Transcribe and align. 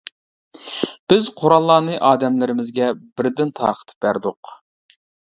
بىز 1.11 1.27
قوراللارنى 1.41 1.99
ئادەملىرىمىزگە 2.07 2.87
بىردىن 3.21 3.51
تارقىتىپ 3.61 4.07
بەردۇق. 4.07 4.51